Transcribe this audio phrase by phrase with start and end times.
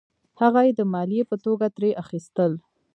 [0.41, 2.51] هغه یې د مالیې په توګه ترې اخیستل.